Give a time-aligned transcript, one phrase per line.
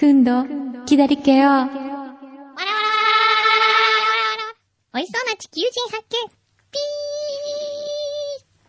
[0.00, 0.46] くんど、
[0.86, 1.50] 左りけよ。
[1.50, 1.84] わらわらわらわらわ
[4.38, 6.16] らおいしそうな地球人発見。
[6.72, 6.78] ピ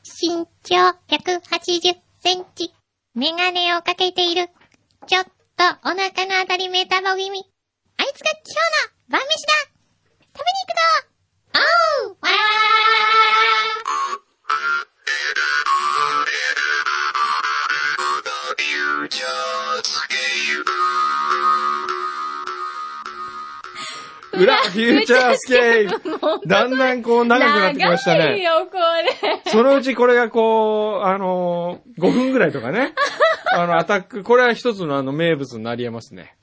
[0.04, 0.76] ー身長
[1.08, 2.74] 180センチ。
[3.16, 4.50] メガネをかけている。
[5.08, 5.32] ちょっと
[5.86, 7.46] お腹のあたりメタボ気味。
[7.96, 9.54] あいつが今日の晩飯だ
[10.36, 10.84] 食べに行くぞ
[12.08, 13.56] おうわらわらわらわらわ
[15.66, 15.71] ら
[24.34, 28.20] 裏フューチャースケープだんだんこう長くなってきましたね。
[28.20, 28.78] 長いよ、こ
[29.44, 29.52] れ。
[29.52, 32.94] そのうちこれがこう、あのー、5分ぐらいとかね。
[33.54, 36.36] あの、アタック、これは一つのあの名物になり得ますね。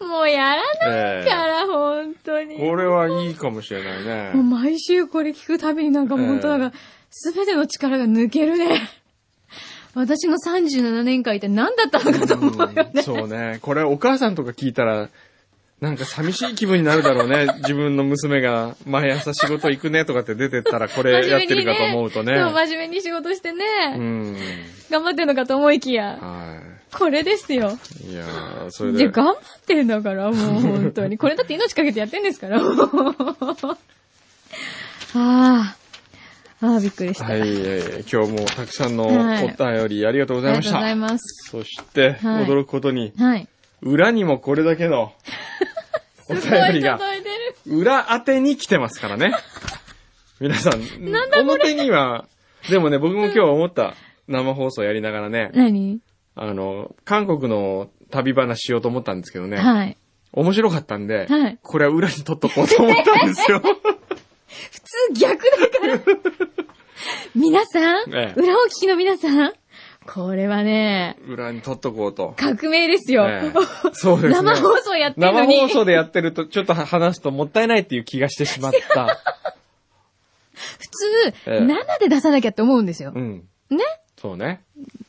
[0.00, 2.58] もうやらえないから、本当に。
[2.58, 4.42] これはいいかもしれないもうね。
[4.42, 6.76] 毎週これ聞くたびになんかもう本当なんか、
[7.10, 8.80] すべての力が抜けるね。
[9.94, 12.90] 私の37年間一体何だったのかと思うよね。
[12.94, 13.58] うんそうね。
[13.60, 15.08] これお母さんとか聞いたら、
[15.82, 17.48] なんか寂しい気分になるだろうね。
[17.58, 22.38] 自分の娘が毎朝仕事行くねとかって出てったらこれやってるかと思うとね。
[22.38, 23.64] そう、真面目に仕事してね。
[23.96, 24.36] うん。
[24.90, 26.18] 頑張ってんのかと思いきや。
[26.20, 26.60] は
[26.92, 27.76] これですよ。
[28.06, 28.12] い。
[28.12, 29.10] いやーそれで、で。
[29.10, 31.18] 頑張ってんだから、もう本当に。
[31.18, 32.60] これだって命かけてやってんですから。
[32.62, 32.64] あ
[35.14, 35.76] あ。
[36.64, 37.24] ああ、びっくりした。
[37.24, 40.78] はい、えー今日もたくさんのおはい便りありがとうございました。
[40.78, 41.50] ありがとうございます。
[41.50, 43.48] そして、はい驚くことに、はい。
[43.82, 45.12] 裏にもこれだけの
[46.28, 46.42] お便
[46.74, 46.98] りが。
[47.66, 49.32] 裏当てに来てますからね。
[50.40, 50.82] 皆さん、
[51.40, 52.26] 表には、
[52.70, 53.94] でもね、僕も今日思った
[54.28, 56.00] 生放送やりながらね、何？
[56.34, 59.96] あの、韓国の旅話しようと思ったんですけどね、はい。
[60.32, 63.60] 面白かったんで、はいこれは裏に取っとこうと思ったんですよ。
[64.70, 66.00] 普通逆だから。
[67.34, 69.52] 皆さん、ええ裏を聞きの皆さん、
[70.06, 72.34] これはね、裏に取っとこうと。
[72.36, 73.28] 革命ですよ。
[73.28, 74.52] ええそうですね。
[74.52, 75.60] 生放送やってるの生に。
[75.60, 79.06] 放送でやってると、ちょっと話すともったいないっていう気がしてしまった。
[80.52, 81.06] 普通、
[81.46, 83.18] ええ生で出さなきゃって思うんですよう。
[83.18, 83.48] ん。
[83.70, 83.78] ね？
[84.20, 84.62] そうね。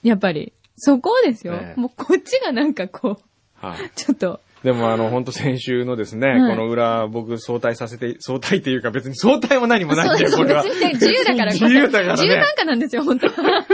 [0.03, 0.53] やっぱり。
[0.75, 1.53] そこですよ。
[1.53, 3.19] ええもうこっちがなんかこ
[3.61, 3.91] う、はい。
[3.95, 10.63] ちょっと、でもあの、本当先週のですね、はいこの裏、僕、相対させて、相対っていうか別に相対も何もないんだよ、これは。
[10.63, 12.55] 別にね自由だから、自由だから自由ね参。
[12.55, 13.33] 加なんですよ、本当は。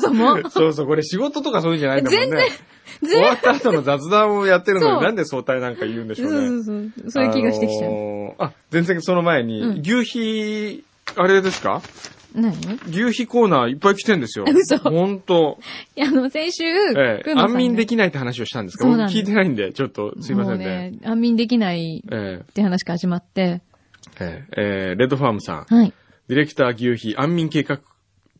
[0.00, 0.50] そもそも。
[0.50, 2.26] そうそう、これ仕事とかそういうんじゃないんだもんね。
[3.00, 6.48] 全然終わった後の雑談をやってるのそうになんで相対なんか言うんでしそうょうね。
[6.48, 6.72] そうそ
[7.06, 7.10] う。
[7.10, 7.90] そういう気がしてきちゃう。
[7.90, 10.84] あのーあ、全然その前に、うん牛皮、
[11.16, 11.82] あれですか？
[12.34, 12.52] 何？
[12.54, 12.56] い
[13.08, 14.44] 牛皮コーナーいっぱい来てんですよ。
[14.48, 15.58] 嘘ほんと。
[15.94, 18.84] や、あの、先週、ええ、安眠できないって話をしたんですか？
[18.84, 20.90] 僕そうなんです聞いてないんで、ちょっとすいませんね。
[20.90, 23.60] ね、安眠できないえって話から始まって、
[24.20, 25.92] え、ええ、ええレッドファームさん、はい。
[26.28, 27.80] ディレクター牛皮安眠計画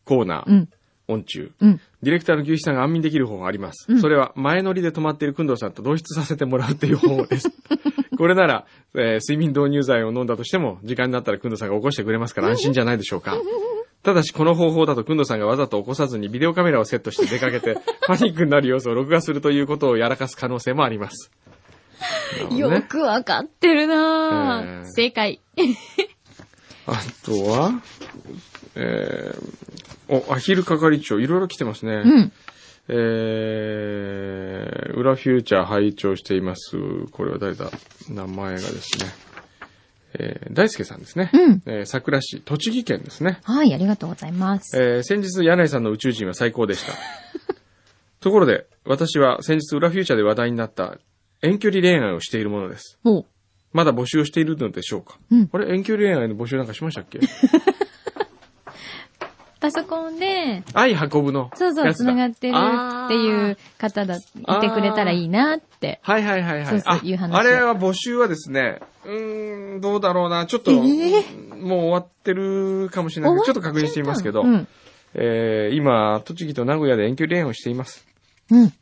[0.05, 0.69] コーナー、うん。
[1.09, 1.51] 音中。
[1.61, 1.81] うん。
[2.03, 3.87] ディレクターの牛皮さんが安眠できる方法あります。
[3.91, 7.51] うんそれは前乗りで止まっている工藤さんと同室させてもらうっていう方法です。
[8.17, 13.37] これなら、えー睡眠導入剤を飲んだとしても、時間になったら工藤さんが起こしてくれますから安心じゃないでしょうか。
[14.03, 21.31] ただし、この方法だと、くんどさんがわざと起こさずにビデオカメラをセットして出かけて、 パニックになる様子を録画するということをやらかす可能性もあります。
[22.33, 25.41] なるほどよねくわかってるなぁ、えー正解。
[26.87, 27.81] あとは、
[28.75, 32.03] えー、お、アヒル係長、いろいろ来てますね。
[32.05, 32.33] うん。
[32.89, 36.77] えー、裏フューチャー拝聴しています。
[37.13, 37.71] これは誰だ？
[38.09, 39.32] 名前がですね。
[40.19, 41.31] えー、大輔さんですね。
[41.33, 41.63] うん。
[41.67, 43.41] えー、桜市、栃木県ですね。
[43.45, 44.77] はい、ありがとうございます。
[44.81, 46.93] えー、先日、柳井さんの宇宙人は最高でした。
[48.21, 50.99] ところで、私は先日、裏フューチャーで話題になった
[51.43, 52.99] 遠距離恋愛をしているものです。
[53.73, 55.75] まだ募集をしているのでしょうか、うんあれ？
[55.75, 57.21] 遠距離恋愛の募集なんかしましたっけ？
[59.63, 61.49] パソコンで、愛運ぶの？
[61.55, 64.21] そうそう、繋がってるっていう方だ、い
[64.61, 66.01] てくれたらいいなって。
[66.03, 66.67] はいはいはいはい。
[66.67, 70.47] そうそうあいう話あれは募集はですね、うーん、どうだろうな。
[70.47, 74.67] ちょっと、えもう終わってるかもしれないけど、ちょっと確認してみますけど、うん。
[75.15, 78.05] えー、今、栃木と名古屋で遠距離恋愛をしています。
[78.51, 78.73] うん。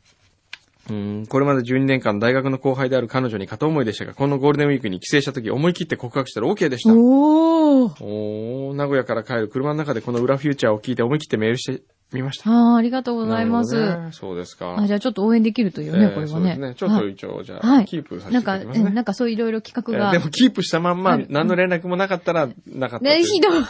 [0.91, 6.93] うーん、これまで12年間大学の後輩である彼女に片思いでしたが、このゴールデンウィークに帰省した時思い切って告白したら OK でした。
[6.93, 8.03] おー。
[8.03, 12.51] おー、名古屋から帰る車の中でこの裏フューチャーを聞いて思い切ってメールしてみました。
[12.51, 13.79] ああ、ありがとうございます。
[13.79, 14.75] ねそうですか。
[14.77, 16.29] あ、じゃあちょっと応援できるというね、えーこれはね。
[16.31, 16.75] そうですね。
[16.75, 18.85] ちょっとはい一応、じゃあ、はいキープさせてないただきますね。
[18.87, 20.07] うんなんかそういろいろ企画が。
[20.13, 23.05] えーでもキープしたまんま何の連絡もなかったら、なかった。
[23.05, 23.61] ね、ひどい。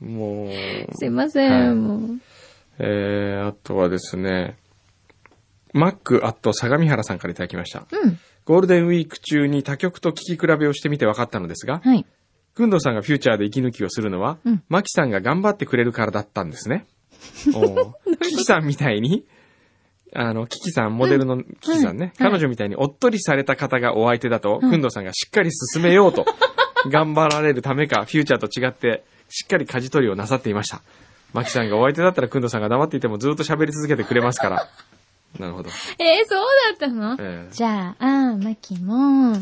[0.00, 0.50] もう、
[0.96, 2.20] すいません、はいもう。
[2.78, 4.58] えー、あとはですね、
[5.76, 7.86] マックアット相模原さんからいただきました。
[7.90, 8.18] うん。
[8.44, 12.06] ゴールデンウィーク中に他局と聞き比べをしてみて分かったのですが、はい。
[12.54, 16.86] くんどうさんがフューチャーで息抜きをするのは、うんマキさんが頑張ってくれるからだったんですね。
[17.54, 19.26] おーキキさんみたいに、
[20.14, 26.24] あの、キキさん、モデルのキキさんね、うんはい彼女みたいにおっとりされた方がお相手だと、うんくんどさんがしっかり進めようと、
[26.88, 30.82] 頑張られるためか、フューチャーと違って、しっかり舵取りをなさっていました。
[31.34, 34.68] マキさんがお相手だったら、くんどさんが黙っていてもずっと喋り続けてくれますから。
[35.38, 35.70] なるほど。
[35.98, 37.16] えー、そうだったの？
[37.20, 39.34] えじゃあ、あー、マキも、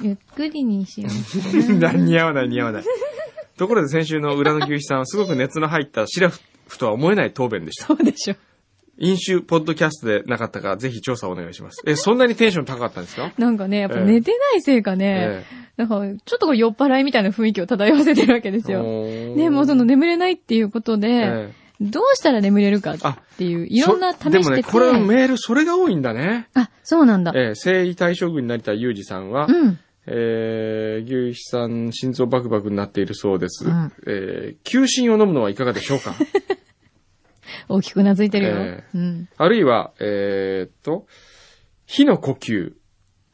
[0.00, 1.92] ゆっくりにしようかな。
[1.94, 2.84] え似合わない似合わない。
[3.56, 6.40] ところで先週の裏の牛皮さんはすごく熱の入ったシラフ
[6.78, 7.86] とは思えない答弁でした。
[7.86, 8.34] そうでしょ。
[9.00, 11.82] 飲酒ポッドキャストでなかったか、ぜひ調査をお願いします。
[11.86, 13.32] え、そんなにテンション高かったんですか？
[13.38, 15.44] なんかね、やっぱええ寝てないせいかね、
[15.76, 18.82] なんか、ちょっとこう酔っ払いみたいな雰囲気を漂わせてるわけですよ。
[18.82, 22.98] ねで、もうその眠れないっていうことで、えどうしたら眠れるかっ
[23.36, 24.30] ていう、いろんな試してて。
[24.30, 26.48] そでもね、これのメール、それが多いんだね。
[26.54, 27.32] あ、そうなんだ。
[27.36, 29.78] えー、征夷大将軍になりたいユージさんは、うん。
[30.06, 33.66] えー、牛皮さん、心臓バクバクになっているそうです。
[33.66, 36.14] うんえー、休診を飲むのはいかがでしょうか？
[37.68, 38.54] 大きくうなずいてるよ。
[38.56, 39.28] えうん。
[39.36, 41.06] あるいは、えーっと、
[41.86, 42.72] 火の呼吸、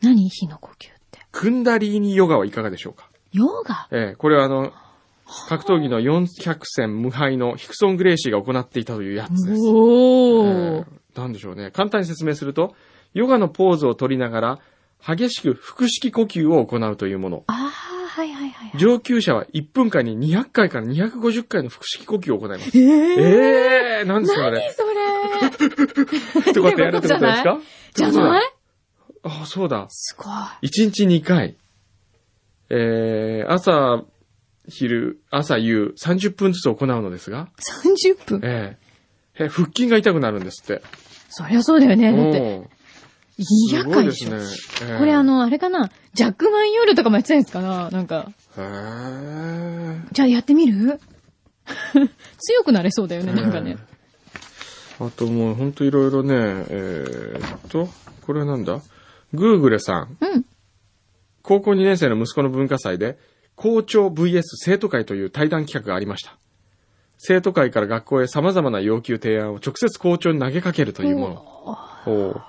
[0.03, 0.29] 何？
[0.29, 1.21] 火の呼吸って。
[1.33, 3.09] クンダリーニヨガはいかがでしょうか？
[3.33, 3.89] ヨガ？
[3.91, 4.73] えー、これはあの、
[5.49, 9.61] 格闘技の400戦無敗のヒクソン・グレイシーが行っていたというやつです。
[9.63, 10.79] おー。
[10.79, 11.71] えーなんでしょうね。
[11.71, 12.75] 簡単に説明すると、
[13.13, 14.59] ヨガのポーズを取りながら、
[15.07, 17.45] 激しく腹式呼吸を行うというもの。
[17.47, 17.57] あー、
[18.07, 18.79] はいはいはいはい。
[18.81, 22.77] 上級者は1分間に200回から250回の腹式呼吸を行います。
[22.77, 23.21] えー、
[24.01, 24.59] えー、なんですかあれ。
[24.59, 24.83] 何そ
[26.43, 26.51] れ？
[26.51, 27.59] ってこうやってやるってことですか？
[27.95, 28.43] じゃない？
[29.23, 29.87] ああ、そうだ。
[29.91, 30.67] すごい。
[30.67, 31.57] 1日2回。
[32.71, 34.03] えー、朝、
[34.69, 37.49] 昼、朝夕30分ずつ行うのですが、
[37.83, 38.41] 30分。
[38.43, 38.85] えー
[39.37, 40.81] え腹筋が痛くなるんですって。
[41.29, 42.13] そりゃそうだよね。
[42.13, 42.67] だって、おー
[43.73, 44.31] 200すごい回でしょ。
[44.31, 44.37] ね。
[44.37, 45.91] えーこれあ、の、あれかな？
[46.13, 47.91] ジャックマン夜とかもやってたんですかな？
[47.91, 48.31] なんか。
[48.57, 51.01] へーじゃあやってみる？
[52.39, 53.77] 強くなれそうだよね、なんかね。
[55.01, 56.35] あともうほんといろいろね、
[56.69, 57.89] えーっと、
[58.23, 58.81] これはなんだ？
[59.33, 60.17] グーグレさん。
[60.21, 60.45] うん。
[61.43, 63.19] 高校2年生の息子の文化祭で、
[63.57, 66.37] 校長 VS 生徒会という対談企画がありました。
[67.19, 71.79] 生徒会から学校へ様々な要求提案を直接校長に投げかけるというもの。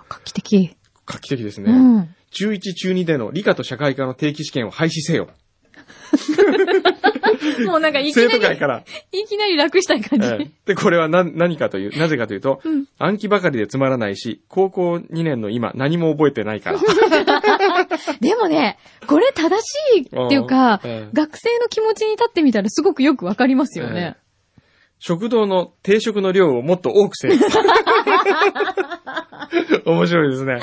[0.09, 0.75] 画期的。
[1.05, 1.71] 画期的ですね。
[1.71, 2.15] うん。
[2.31, 5.29] 中1中2での理科と社会科の定期試験を廃止せよ。
[7.65, 8.83] もうなんかいき生なり、徒会から。
[9.11, 10.27] いきなり楽したい感じ。
[10.27, 16.79] ええで、これは何、何かという、なぜかというと、うん暗記ばかりでつまらないし、高校2年の今何も覚えてないから。
[18.21, 18.77] でもね、
[19.07, 24.15] これ正しいっていうか、うんええ学生の気持ちに立ってみたらすごくよくわかりますよね。
[24.99, 27.35] 食堂の定食の量をもっと多くせよ。
[29.85, 30.61] 面白いですね。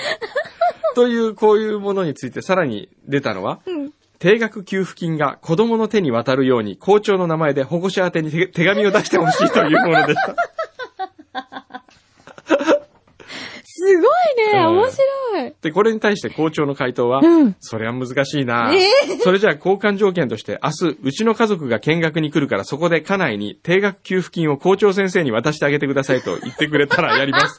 [0.95, 10.37] という、こういうものについてさらに出たのは、うん定額給付金が子供の手に渡るように校長の名前で保護者宛てに手手紙を出してほしいというものでした。
[13.65, 15.55] すごいね、うん面白い。
[15.61, 27.59] で、これに対して校長の回答は、うんそれは難しいな、えそれじゃあ交換条件として明日、うちの家族が見学に来るからそこで家内に定額給付金を校長先生に渡してあげてくださいと言ってくれたらやります。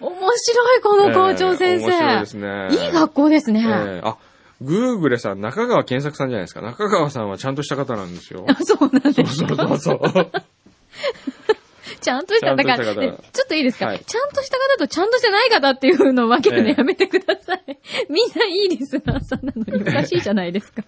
[0.00, 1.86] 面白い、この校長先生。
[1.86, 2.68] えー面白いですね。
[2.86, 3.60] いい学校ですね。
[3.62, 4.16] えーあ、
[4.60, 6.60] グーグレさん、中川健作さんじゃないですか。
[6.62, 8.44] 中川さんはちゃんとした方なんですよ。
[8.48, 10.30] あ そうなんですそうそうそうそう。
[12.00, 17.64] ちゃんとした、だから、ちょっといいですか、はいちゃんとした方とちゃんとしてない方っていうのを分けるのええやめてください。
[18.10, 20.04] みんないいリスナーさんなのにおか？
[20.06, 20.82] しいじゃないですか。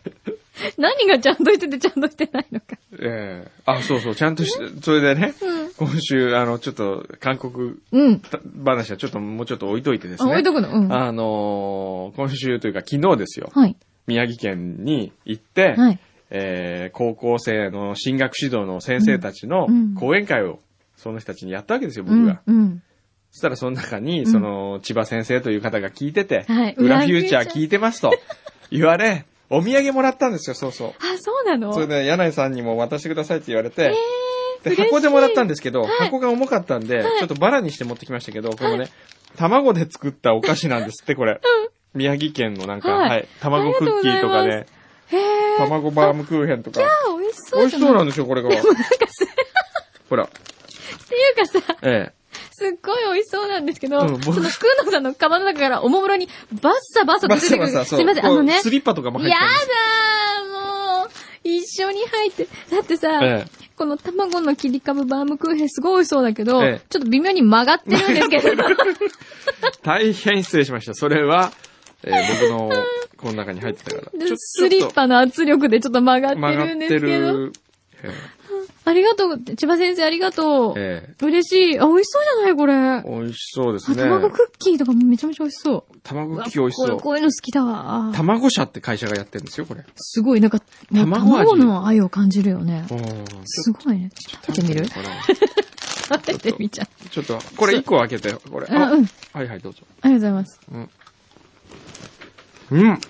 [0.79, 2.77] 何がちゃんとしててちゃんとしてないのか。
[2.99, 5.35] えーあ、そうそう、ちゃんとして、それでね、
[5.77, 8.23] 今週、あの、ちょっと、韓国うん。
[8.65, 10.33] 話はちょっと、もうちょっと置いといてですあ、ね。
[10.33, 10.71] 置いとくの？
[10.71, 10.89] うん。
[10.89, 13.51] はあのー今週というか昨日ですよ。
[13.67, 13.77] い。
[14.07, 15.99] 宮城県に行って、はい。
[16.31, 20.61] えー高校生の進学指導の先生たちのうん講演会を、
[20.97, 22.41] その人たちにやったわけですよ、僕が。
[22.47, 22.57] うん。
[22.57, 22.83] うん。
[23.33, 28.13] そしたらその中に、んその、千葉先生という方が聞いてて、はい裏フューチャー聞いてますと
[28.71, 30.89] 言われ、 お土産もらったんですよ、そうそう。
[30.99, 31.73] あ、そうなの？
[31.73, 33.95] それで、柳井さんにも渡してくださいって言われて、
[34.63, 34.83] で、嬉しい。
[34.89, 38.91] 箱でもらったんですけど、箱が重かったんで、ちょっとバラにして持ってきましたけど、このね、
[39.37, 41.41] 卵で作ったお菓子なんですって、これ。
[41.95, 43.09] 宮城県のなんか、はい。
[43.09, 44.67] はい、卵クッキーとかね、
[45.07, 45.57] へえ。
[45.57, 46.83] 卵バームクーヘンとか。
[46.83, 46.85] あ、
[47.19, 48.51] 美味しそう美味しそうななんですよ、これが。
[48.51, 48.73] なんか
[49.09, 49.27] す、
[50.11, 52.13] ほら、っていうかさ、え
[52.59, 56.27] すっごい美味しそうなんですけど、うん僕その、くーのさんのカバンの中からおもむろに
[56.63, 57.69] バッサバッサと出てくる。
[57.69, 57.99] サバサ、そう。
[57.99, 58.61] すいません、あこうのね。
[58.63, 61.09] スリッパとかも入っやだーもう、
[61.45, 62.49] 一緒に入って。
[62.71, 68.65] だってさ、ええこの卵の切り株バームクーヘンすごい美味しそうだけど、ええちょっと微妙に曲がってるんですけど。
[69.85, 70.95] 大変失礼しました。
[70.95, 71.53] それは、
[72.03, 72.73] えー僕の、
[73.19, 74.27] この中に入ってたから。
[74.27, 77.33] ちょスリッパの圧力でちょっと曲がって曲がっるんですてけど。
[77.33, 77.53] る。
[78.03, 78.11] え
[78.85, 79.39] ありがとう。
[79.57, 80.75] 千葉先生ありがとう。
[80.77, 81.79] え嬉しい。
[81.81, 83.03] あ、美味しそうじゃないこれ。
[83.05, 83.97] 美味しそうですね。
[83.97, 85.97] 卵クッキーとかもめちゃめちゃ美味しそう。
[86.05, 87.01] 卵クッキー美味しそうこれ。
[87.01, 88.13] こういうの好きだわ。
[88.15, 89.85] 卵社って会社がやってるんですよ、これ。
[89.97, 90.59] すごい、なんか、
[90.91, 92.87] もう卵味卵の愛を感じるよね。
[92.91, 94.11] うんすごいね。
[94.17, 94.87] 食べてみる？
[94.89, 95.07] これ
[96.09, 97.09] 食べてみちゃう。
[97.09, 98.67] ちょっと、これ一個開けて、これ。
[98.71, 99.07] あ、あうん。
[99.33, 99.81] はいはい、どうぞ。
[100.03, 100.61] ありがとうございます。
[102.71, 103.01] うん。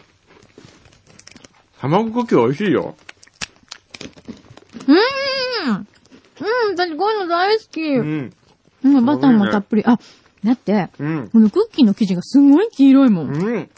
[1.78, 2.94] 卵クッキー美味しいよ。
[4.88, 4.96] うーん
[5.78, 7.82] うん、私こういうの大好き。
[7.82, 9.04] ううん、ん。
[9.04, 9.84] バターもたっぷり。
[9.86, 9.98] あ、
[10.44, 11.28] だって、うん。
[11.30, 13.34] このクッキーの生地がすごい黄色いもん。
[13.36, 13.70] うん。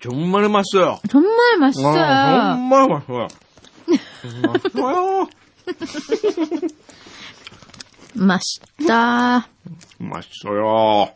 [0.00, 1.00] ちょんまるますよ。
[1.08, 2.54] ちょんまいましあほた。
[2.54, 3.26] んまうまそう。
[3.26, 3.26] う
[4.46, 4.92] まそう
[5.22, 5.28] よ。
[8.14, 9.48] ました。
[10.00, 11.10] うまそうよ。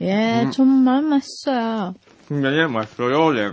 [0.00, 1.92] えー、ちょんまいました。
[2.30, 3.50] でね、うまそうよで、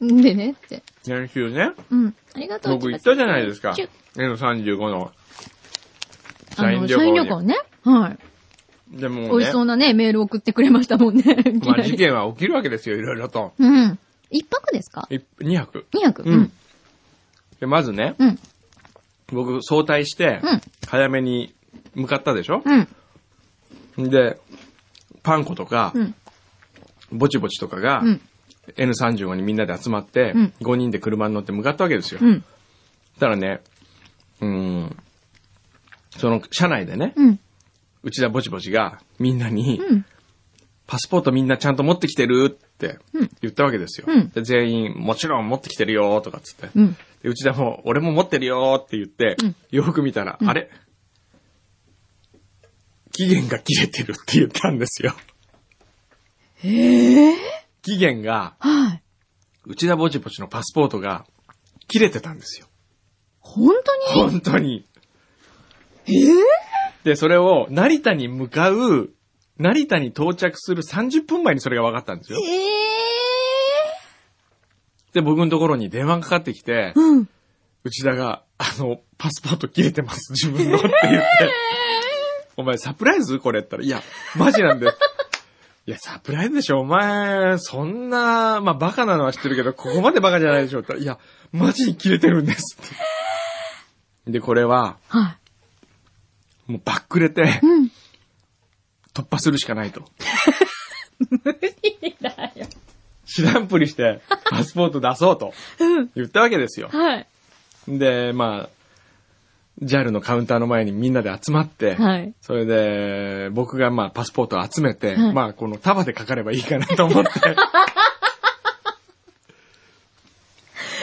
[0.00, 0.82] でねって。
[1.02, 2.14] 先週ね、うん。
[2.34, 2.78] ありがとう。
[2.78, 3.88] 僕行ったじゃないですかチュ。
[4.16, 5.12] N35 の
[6.56, 7.14] あの、社員旅社員。
[7.14, 7.56] 旅行ね。
[7.84, 8.18] はい。
[9.00, 11.24] でもね美味し、そうなね、メール送ってくれましたもんね。
[11.66, 13.52] まあ事件は起きるわけですよ、いろいろと。
[13.58, 13.98] うん。
[14.30, 15.06] 一泊ですか？
[15.10, 15.86] い2泊。
[15.92, 16.22] 二泊。
[16.22, 16.52] うん。
[17.60, 18.38] で、まずね、うん。
[19.32, 21.54] 僕早退してうん、早めに
[21.94, 22.62] 向かったでしょ？
[23.96, 24.10] うん。
[24.10, 24.38] で、
[25.22, 26.14] パン粉とかう、ん。
[27.10, 28.20] ぼちぼちとかがう、ん。
[28.76, 32.20] N35 にみんなで集まってうん、5人で車に乗って向かったわけですよ。
[32.22, 32.44] うん。
[33.18, 33.60] たらね、
[34.40, 34.96] うーん、
[36.16, 37.40] その車内でね、うん。
[38.02, 40.04] 内田ぼちぼちがみんなに、うん。
[40.86, 44.06] パスポートみんなちゃんと持ってきてるってうん言ったわけですよ。
[44.06, 46.68] うんで全員、もちろん持ってきてるよとかっつって。
[46.74, 46.92] うん。
[47.22, 50.70] で内田も、俺も持ってるよって言って、うんよく見たら、あれ？
[53.12, 55.14] 期限が切れてるって言ったんですよ。
[56.62, 57.36] ええ
[57.82, 59.02] 期限が、はい。
[59.66, 61.24] 内田ぼちぼちのパスポートが
[61.88, 62.66] 切れてたんですよ。
[63.44, 64.30] 本当に？
[64.30, 64.84] 本当に。
[66.06, 66.16] ええ？
[67.04, 69.10] で、それを成田に向かう、
[69.58, 72.38] 成田に到着する30分前にそれが分かったんですよ。
[72.40, 72.64] ええ？
[75.12, 77.28] で、僕のところに電話がかかってきて、うん。
[77.84, 81.26] 内田が、あの、パスポート切れてます、自分のって言って。
[82.56, 83.38] お前サプライズ？
[83.38, 83.60] これ？
[83.60, 84.02] って言ったら、いや、
[84.36, 84.86] マジなんで。
[85.86, 91.18] いや、サプライズでしょお前、そんな、まあ、バカなのは知ってるけど、ここまでバカじゃないでしょって言ったら、いや、
[91.52, 92.94] マジに切れてるんですって。
[94.26, 95.36] で、これは、は
[96.66, 97.44] もうバックれて、い。
[97.44, 97.90] うん。
[99.12, 100.02] 突破するしかないと。
[101.44, 102.66] 無理だよ。
[103.26, 106.10] 知らんぷりして、パスポート出そうとうん。
[106.14, 106.88] 言ったわけですよ。
[106.88, 107.26] はい。
[107.88, 108.68] で、まあ、
[109.82, 112.32] JAL のカウンターの前にみんなで集まって、はい。
[112.40, 117.30] それで、僕がまあパスポートを集めて、はいまあこの束でかかればいいかなと思って。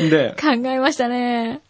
[0.09, 1.61] で、考えましたね。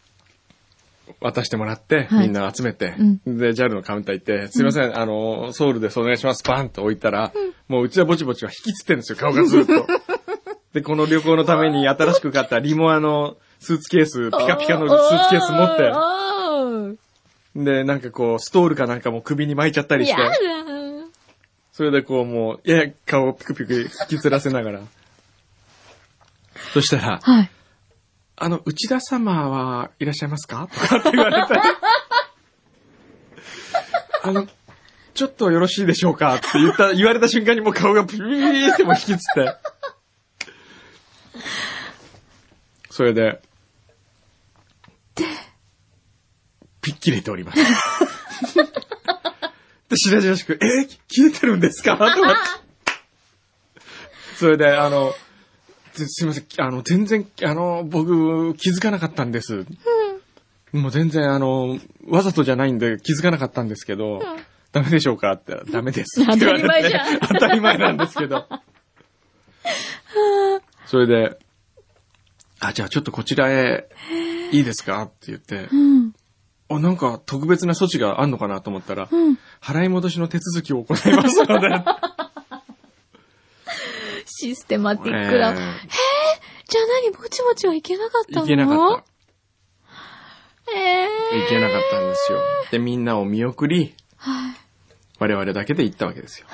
[1.21, 2.27] 渡してもらって、はい。
[2.27, 7.31] みんな集めて、うで、JAL のカウンター行って、すいません、あの、ソウルですお願いします、パンと置いたら、
[7.67, 9.87] もううちはぼちぼちは引きつってんですよ、顔がずっと。
[10.73, 16.95] で、この旅行のために新しく買ったリモアのスーツケース、 ピカピカのスーツケース持っ
[17.55, 20.21] て、で、なんかこう、ストールかなんかも首に巻いちゃったりして。
[21.71, 24.79] それでこうもう、やや顔をピクピク引きずらせながら。
[26.73, 27.51] そしたら、はい。
[28.37, 30.67] あの、内田様はいらっしゃいますか？
[30.73, 31.61] とかって言われたり。
[34.23, 34.47] あの、
[35.13, 36.35] ちょっとよろしいでしょうか？
[36.35, 39.55] って言った、言われた瞬間にもう顔がピーってもう引きつって。
[42.89, 43.41] それで、
[46.81, 47.59] ぴっきれております。
[49.89, 51.95] で、しらじらしく、えー、切れてるんですか？
[51.97, 52.39] と思って。
[54.37, 55.13] それで、あの、
[55.93, 59.65] すすいません、あの、全然、あの、僕、気づかなかったんです。
[60.71, 64.21] もう全然、あの、わざとじゃないんで気づかなかったんですけど、
[64.71, 66.23] ダメでしょうかって言ったら、ダメです。
[66.25, 68.47] 当たり前じゃん当たり前なんですけど。
[70.85, 71.37] それで、
[72.59, 73.87] あ、じゃあちょっとこちらへ、
[74.51, 75.01] いいですか？
[75.03, 76.13] って言って、うん。
[76.69, 79.37] あ、なんか特別な措置があんのかなと思ったら、うん。
[79.61, 81.69] 払い戻しの手続きを行いますので。
[84.41, 85.51] システマティックだ。
[85.51, 88.45] えじゃあ何ぼちぼちはいけなかったの？
[88.45, 89.03] ーいけなかっ
[90.65, 90.71] た。
[90.73, 92.39] ええいけなかったんですよ。
[92.71, 94.55] で、みんなを見送り、は
[95.19, 96.47] 我々だけで行ったわけですよ。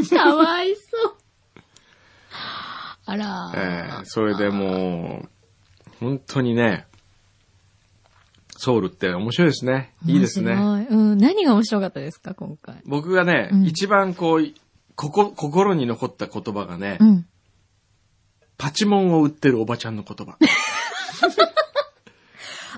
[0.00, 0.06] い。
[0.16, 1.14] かわいそう。
[3.06, 3.58] あらー。
[3.58, 5.28] えーそれでもう、
[5.98, 6.86] 本当にね、
[8.56, 9.94] ソウルって面白いですね。
[10.06, 10.52] いいですね。
[10.90, 11.18] うん。
[11.18, 12.82] 何が面白かったですか、今回？
[12.86, 14.46] 僕がね、うん一番こう、
[14.96, 17.26] ここ、心に残った言葉がね、うん。
[18.56, 20.38] パチモンを売ってるおばちゃんの言葉。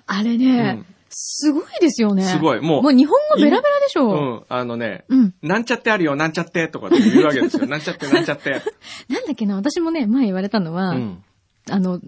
[0.07, 2.25] あれね、うんすごいですよね。
[2.25, 4.35] すごいもうもう日本語ベラベラでしうょ。
[4.41, 4.45] ん。
[4.51, 5.35] あのね、うん。
[5.41, 7.65] なんちゃってあるよ、なんちゃってとかって言うわけですよ。
[7.69, 8.51] なんちゃって、なんちゃって。
[9.09, 11.25] なんだっけな、私もね、前言われたのは、うん。
[11.71, 12.03] あの、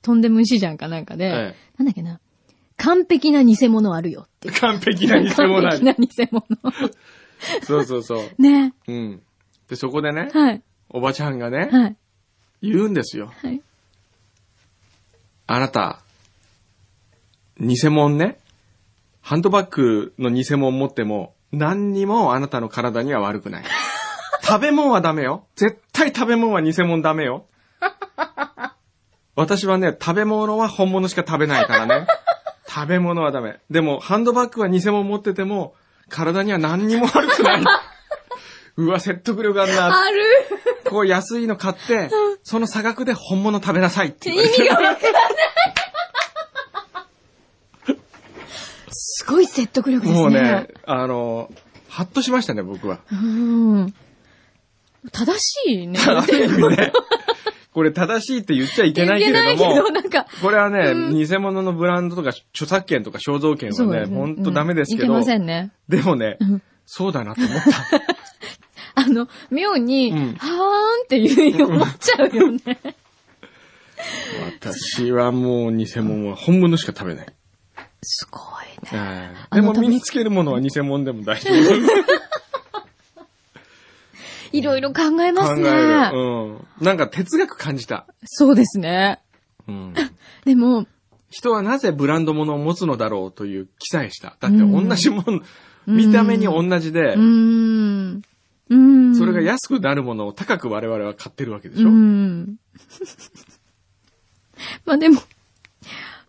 [0.00, 2.20] とんでも石じゃんかなんかで、えなんだっけな、
[2.78, 4.52] 完璧な偽物あるよってえ。
[4.52, 5.80] 完璧な偽物ある。
[5.80, 6.46] 完璧な偽物。
[7.64, 8.42] そうそうそう。
[8.42, 8.72] ね。
[8.88, 9.22] うん。
[9.68, 10.62] で、そこでね、はい。
[10.90, 11.96] おばちゃんがね、はい。
[12.62, 13.32] 言うんですよ。
[13.42, 13.60] はい。
[15.46, 16.00] あなた、
[17.60, 18.38] 偽物ね、
[19.20, 23.64] ハンドバッグの偽物持っても、何にもあなたの体には悪くない。
[24.42, 25.46] 食べ物はダメよ。
[25.56, 27.46] 絶対食べ物は偽物ダメよ。
[29.36, 32.06] 私はね、食べ物は本物しか食べないからね。
[32.68, 33.60] 食べ物はダメ。
[33.70, 35.74] でも、ハンドバッグは偽物持ってても、
[36.08, 37.64] 体には何にも悪くない。
[38.76, 39.86] うわ、説得力あるな。
[39.86, 40.22] ある
[40.88, 42.10] こう安いの買って、
[42.42, 44.98] その差額で本物食べなさいって意言われて味がわからない。
[48.90, 50.20] すごい説得力ですね。
[50.20, 51.50] もうね、あの、
[51.88, 52.98] ハッとしましたね、僕は。
[53.10, 53.94] うん。
[55.12, 55.98] 正しいね。
[56.06, 56.92] ある意味ね、
[57.72, 59.92] これ正しいって言っちゃいけないけれども
[60.42, 65.72] これはね、うん偽物のブランドとか著作権とか肖像権はね、ほんとダメですけど、うんいけませんね。
[65.88, 68.23] でもねうん、そうだなと思った。
[69.04, 72.60] あの、妙に、うんはーんっていうふうに思っちゃうよね。
[74.60, 77.26] 私はもう偽物は本物しか食べない。
[78.02, 79.30] すごいね。
[79.52, 81.54] でも身につけるものは偽物でも大丈夫。
[84.52, 85.46] いろいろ考えま。
[85.48, 85.70] すね。
[86.12, 86.18] う
[86.52, 86.66] ん。
[86.80, 88.06] なんか哲学感じた。
[88.24, 89.20] そうですね。
[89.66, 89.94] うん。
[90.44, 90.86] でも、
[91.28, 94.36] 人はなぜブランド物を持つのだろうという記載した。
[94.38, 95.40] だってうん同じもの、
[95.86, 97.20] 見た目に同じでうー、
[98.18, 98.22] ん。
[98.70, 98.78] うー
[99.10, 99.16] ん。
[99.16, 102.56] それが安くなるものを高く我々は買ってるわけでしょ、うん。
[104.84, 105.20] まあでも、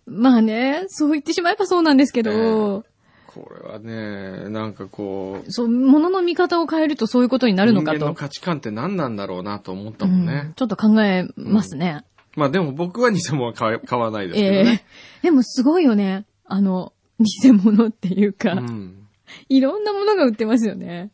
[0.05, 2.83] まあね、そう言ってしまえばそうなんですけど、
[3.27, 7.97] これはね、なんかこう、そう、物の見方を変えるとそういうことになるのかと。
[7.97, 10.53] 人間の価値観って何なんだろうなと思ったもんうんね。
[10.55, 12.05] ちょっと考えますね。
[12.35, 14.85] まあでも僕は偽物は買買わないですけどええね。
[15.21, 16.25] でもすごいよね。
[16.45, 19.07] あの、偽物っていうか、うん。
[19.49, 21.11] いろんなものが売ってますよね。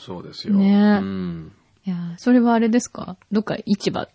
[0.00, 0.54] そうですよ。
[0.54, 1.52] ねうん。
[1.86, 3.16] いやーそれはあれですか？
[3.30, 4.08] どっか市場？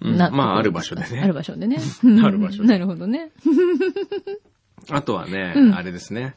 [0.00, 1.20] うんなまあある場所でね。
[1.22, 1.78] ある場所でね。
[2.22, 3.30] ある場所でなるほどね。
[4.90, 6.34] あとはね、うんあれですね。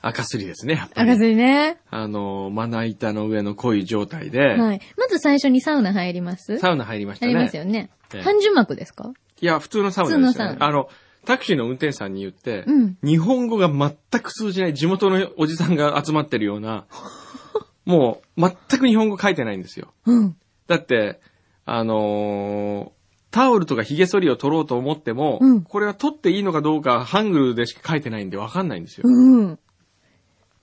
[0.00, 1.10] 赤すりですね、やっぱり。
[1.10, 1.78] 赤ずりね。
[1.90, 4.80] あの、まな板の上の濃い状態で、はい。
[4.96, 6.58] まず最初にサウナ入ります？
[6.58, 7.40] サウナ入りました入ね。
[7.40, 7.90] りますよね。
[8.14, 9.12] ええ半樹膜ですか？
[9.40, 10.26] いや、普通のサウナですよね。
[10.28, 10.88] 普通のサウナあの、
[11.24, 16.84] タクシーの運転手さんに言って、うん日本語が全く通じない地元のおじさんが集まってるような、
[17.88, 19.88] もう全く日本語書いてないんですよ。
[20.04, 20.36] うん。
[20.66, 21.20] だって、
[21.64, 22.98] あのー
[23.30, 29.04] タオルとか髭剃りを取ろうと思っても、うんこれは取っていいのかどうかハングルでしか書いてないんでわかんないんですよ。
[29.06, 29.58] うん。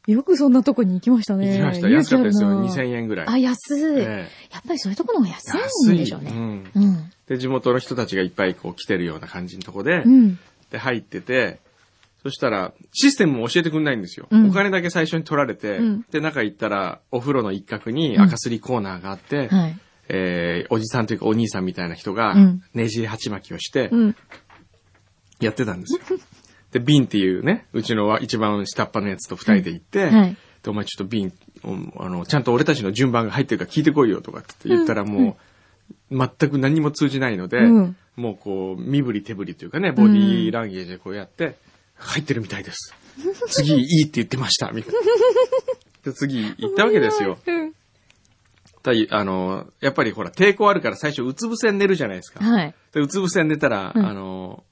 [0.07, 1.57] よくそんなとこに行きましたね。
[1.57, 1.87] 行きました。
[1.87, 2.49] 勇安かったですよ。
[2.49, 3.27] 気あるな2000円ぐらい。
[3.27, 3.99] あ、安い。
[3.99, 5.91] えやっぱりそういうところの方が安。
[5.91, 6.31] いんでしょうね。
[6.31, 6.71] うん。
[6.75, 7.11] うん。
[7.27, 10.39] で、地元の人たちがいっぱいこう来てるような感じのとこで、うん。
[10.69, 11.59] で、入ってて、
[12.25, 14.25] そしたら、システムも教えてくんないんですよ。
[14.31, 19.79] うんお金だけ最初に取られて、うんで、中行ったら、お風呂の一角に赤すりコーナーがあって、はい。
[20.09, 24.15] えー、おじさんというかお兄さんみたいな人がうん、ねじり鉢巻きをしてう、ん。
[25.39, 25.99] やってたんですよ。
[26.73, 30.37] で、瓶っていうね、うちのは一番下っ端のやつと二人で行って、はい。
[30.63, 31.31] で、お前ちょっと瓶、
[31.63, 35.37] うんあの、ちゃんと俺たちの順番が入ってるから聞いてこいよとかって言ったらも
[36.09, 41.57] う、全く何も通じないので、うんもうこう、身振り手振りというかね、ボディーランゲージでこうやって、
[41.95, 42.93] 入ってるみたいです。
[43.47, 44.99] 次いいって言ってました、みたいな。
[46.03, 47.37] で、次行ったわけですよ。
[47.45, 47.73] うん
[48.85, 52.45] たいあの、やっぱりほら、抵抗あるから最初うつ伏せに寝るじゃないですか。
[52.45, 52.73] はい。
[52.93, 54.63] で、うつ伏せに寝たら、うんあの、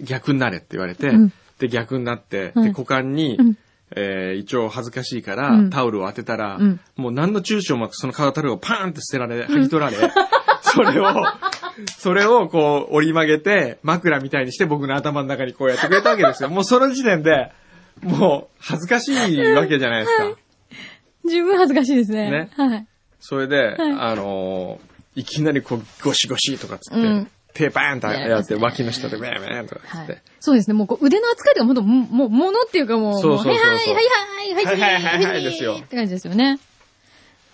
[0.00, 3.58] 逆になれって言われて、うんで、逆になって、はいで、股間に、うん
[3.96, 9.96] えー一応恥ずかしいから、うんタオルを当てたら、うんもう何の躊躇もなくそのタオルをパーンって捨てられ、剥ぎ取られ、
[10.62, 11.06] それを、
[11.98, 16.48] それをこう折り曲げて、枕みたいにして僕の頭の中にこうやってくれたわけですよ。
[16.50, 17.52] もうその時点で、
[18.02, 20.36] もう恥ずかしいわけじゃないですか。
[21.28, 22.30] 十分恥ずかしいですね。
[22.30, 22.86] ねはい。
[23.18, 30.22] それで、はいあのーいきなりこう、ゴシゴシとかつって、うん手バーンとやって、脇の下でベーベーンとかつって、はい。
[30.40, 30.74] そうですね。
[30.74, 34.00] もうこう腕の扱いとかもっと、ももう、ものっていうかもう、そうそうそうそうもはいはいは
[34.42, 36.58] いはいはいはいはいはいですよって感じですよね。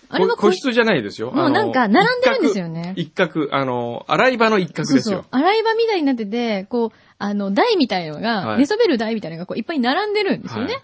[0.09, 1.31] あれはこ個室じゃないですよ。
[1.31, 5.25] もうなんか並んでるんですよね一角、あの、洗い場の一角ですよ。
[5.31, 10.73] 洗い場みたいになってて、こう、あの、台みたいのが、はい寝そべる台みたいなのがこういっぱい並んでるんですよね。
[10.73, 10.83] はい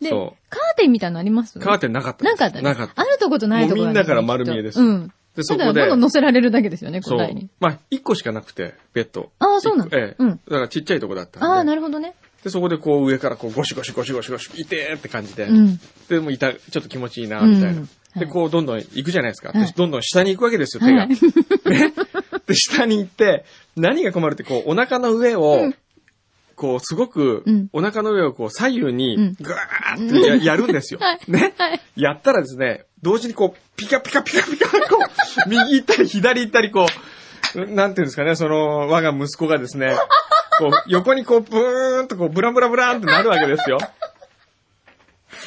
[0.00, 5.12] で、そカーテンみたいなのありますカーテンなかったですなかったですなかったあるとことないとこみんなから丸見えですうん。
[5.36, 7.50] で、そただ、こでどんどん、乗せられるだけですよね、そうこの台に。。
[7.60, 9.30] まあ、一個しかなくて、ベッド。
[9.38, 10.16] ああ、そうなんええ。
[10.18, 10.28] うん。
[10.30, 11.46] だからちっちゃいとこだったんで。
[11.46, 12.14] ああ、なるほどね。
[12.42, 15.80] で、そこでこう上からこうゴシゴシゴシゴシゴシ、いてーって感じで、うん。
[16.08, 17.68] で、もういた、ちょっと気持ちいいな、みたいな。
[17.70, 19.50] うんで、はいこうどんどん行くじゃないですか。
[19.50, 21.02] はいでどんどん下に行くわけですよ、手が。
[21.02, 21.16] はいね。
[22.46, 23.44] で、下に行って、
[23.76, 25.74] 何が困るって、こう、お腹の上を、うん
[26.56, 31.00] こう、すごくうん、お腹の上をこう、左右うんに、ぐわーってややるんですよ。
[31.00, 31.54] はいね。
[31.56, 31.80] はい。
[31.96, 34.98] やったらですね、同時にこう、ピカピカピカピカ、こ
[35.46, 36.86] う、右行ったり左行ったり、こ
[37.54, 39.96] う、なんていうんですかね、その、我が息子がですね、
[40.58, 43.78] こう、横にこう、ブーンとこう、ブランブラブランってなるわけですよ。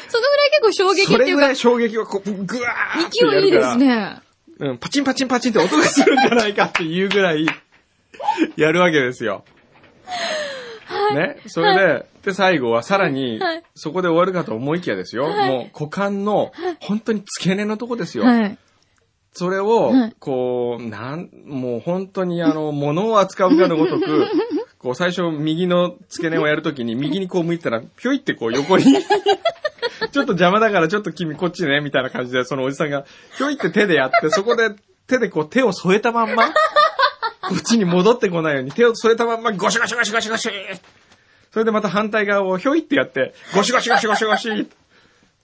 [0.08, 3.20] そのぐらい結構衝撃っていうかそれぐらい、衝撃がこう、ぐわーって。
[3.20, 4.22] 勢いいいですね。
[4.60, 7.46] うん、パチンパチンパチンって音がするんじゃないかっていうぐらい、
[8.56, 9.46] やるわけですよ。
[11.14, 11.38] ね。
[11.48, 15.26] それで、で、最後はさらにはい、そこで終わるかと思いきやですよ。
[15.26, 18.26] はいもう、股間の、本当に付け根のとこですよ。
[18.26, 18.58] はい。
[19.34, 24.28] それをはい、こう、なん、もう本当にあの、物を扱うかのごとく、
[24.78, 28.84] こう最初右の付け根をやるときに右にこう向いたら、ぴょいってこう横に、
[30.12, 33.06] ちょっと邪魔だからちょっと君こっちね、みたいな感じで、そのおじさんが、
[33.38, 34.72] ひょいって手でやって、そこで
[35.08, 40.50] 手でこう手を添えたまんま、こっちに戻ってこないように手を添えたまんま、ゴシゴシゴシゴシゴシ
[41.54, 44.68] それでまた反対側をひょいってやって、ゴシゴシゴシゴシゴシ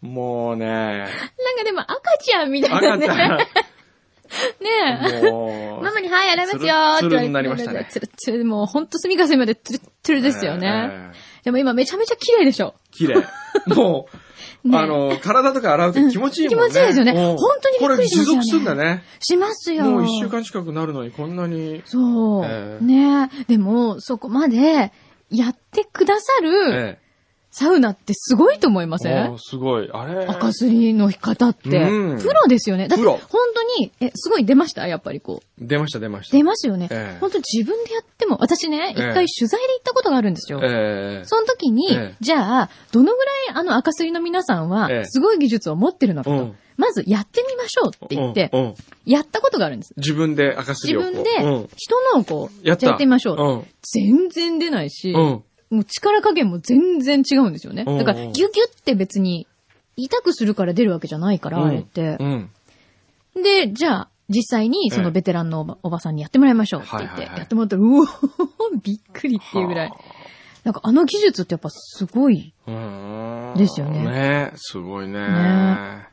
[0.02, 3.06] もうね、なんかでも赤ちゃんみたいなね。
[3.06, 3.46] 赤ちゃん、ね
[5.24, 5.32] え。
[5.32, 7.28] もう、ママに、はい、洗いますよーって言われて。
[7.28, 10.90] になりましたねつるつる、もうほんと隅々までつるっつるですよね。
[10.92, 12.76] ええでも今めちゃめちゃ綺麗でしょ。
[12.92, 13.16] 綺麗。
[13.68, 14.08] も
[14.64, 16.66] う、 ねあの、体とか洗うと気持ちいいもんね。
[16.66, 19.04] うん気持ちいいですよねうん本当にびっくりしましたよねこれ持続するんだね。
[19.20, 19.86] しますよ。
[19.86, 21.82] もう一週間近くなるのにこんなに。
[21.86, 22.46] そう。
[22.46, 23.46] ええねえ。
[23.46, 24.92] でも、そこまで
[25.30, 27.00] やってくださるえ
[27.52, 29.24] サウナってすごいと思いませえ。
[29.24, 29.90] んすごい。
[29.92, 30.28] あれ？
[30.28, 31.82] 赤すりの方って。
[31.82, 32.88] うんプロですよね。
[32.88, 33.20] だって本
[33.56, 34.86] 当に、え、すごい出ました？
[34.86, 35.66] やっぱりこう。
[35.66, 36.38] 出ました出ました。
[36.38, 36.88] 出ますよね。
[36.92, 40.60] ええ本当自分でやっても、私ね、一ええ回取材で行ったことがあるんですよ。
[40.64, 41.26] ええ。
[41.26, 46.54] その時に、ええじゃあ、どのぐらいあの赤すりの皆さんはええ、すごい技術を持ってるのかと。
[46.80, 49.94] うんまずやってみましょうって言って、うんうんやったことがあるんです。
[49.98, 51.00] 自分で赤すりを。
[51.00, 53.38] 自分でうん、人のをこう、やっやってみましょう。
[53.38, 53.68] うん。
[53.82, 55.18] 全然出ないし、うん。
[55.18, 55.44] も
[55.82, 57.86] う力加減も全然違うんですよね。
[57.88, 59.48] うんだから、ギュギュって別に、
[59.96, 62.24] 痛くするから出るわけじゃないから、あれってう。
[62.24, 62.52] ん。
[63.34, 68.06] で、じゃあ、実際にそのベテランのおばさんにやってもらいましょうって言って、やってもらったら、うお
[68.84, 69.92] びっくりっていうぐらい。
[70.64, 73.54] なんかあの技術ってやっぱすごい、うん。
[73.58, 75.20] ですよねねすごいね。
[75.20, 76.10] ね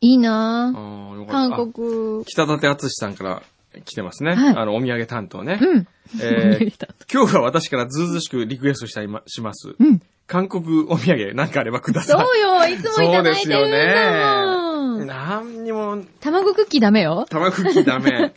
[0.00, 1.26] いいなぁ。
[1.30, 2.24] 韓国。
[2.24, 3.42] 北舘敦さんから
[3.84, 4.34] 来てますね。
[4.34, 5.58] はいあの、お土産担当ね。
[5.60, 5.86] うん。
[6.20, 6.72] えー
[7.12, 9.74] 今日は私からずうずうしくリクエストしたいまします。
[9.78, 10.00] うん。
[10.26, 12.20] 韓国お土産なんかあればください。
[12.20, 14.98] そうよ、いつもいただいてるんだもん。
[14.98, 15.04] そうですよね。
[15.06, 17.26] なんにも、卵クッキーダメよ。
[17.30, 18.30] 玉吹きダメ。